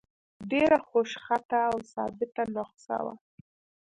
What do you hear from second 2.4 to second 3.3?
نسخه وه.